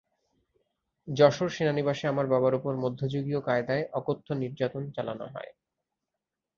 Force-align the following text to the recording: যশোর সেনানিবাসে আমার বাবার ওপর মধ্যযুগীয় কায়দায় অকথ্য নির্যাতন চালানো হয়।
যশোর 1.07 1.49
সেনানিবাসে 1.49 2.05
আমার 2.07 2.25
বাবার 2.27 2.53
ওপর 2.55 2.73
মধ্যযুগীয় 2.83 3.39
কায়দায় 3.47 3.83
অকথ্য 3.99 4.27
নির্যাতন 4.41 4.83
চালানো 4.95 5.25
হয়। 5.33 5.51